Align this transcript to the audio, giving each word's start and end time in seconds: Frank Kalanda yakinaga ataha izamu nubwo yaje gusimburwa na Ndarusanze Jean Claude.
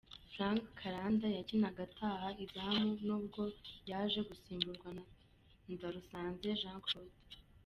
Frank 0.33 0.61
Kalanda 0.79 1.27
yakinaga 1.37 1.79
ataha 1.87 2.27
izamu 2.43 2.89
nubwo 3.05 3.41
yaje 3.89 4.19
gusimburwa 4.29 4.89
na 4.97 5.03
Ndarusanze 5.73 6.47
Jean 6.61 6.81
Claude. 6.87 7.17